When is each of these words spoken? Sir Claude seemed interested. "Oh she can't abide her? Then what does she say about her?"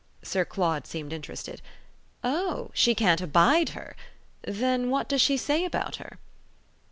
Sir 0.23 0.45
Claude 0.45 0.87
seemed 0.87 1.13
interested. 1.13 1.61
"Oh 2.23 2.71
she 2.73 2.95
can't 2.95 3.21
abide 3.21 3.69
her? 3.77 3.95
Then 4.41 4.89
what 4.89 5.07
does 5.07 5.21
she 5.21 5.37
say 5.37 5.63
about 5.63 5.97
her?" 5.97 6.17